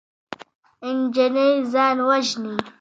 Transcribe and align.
نجلۍ 0.97 1.49
ځان 1.71 1.97
وژني. 2.07 2.55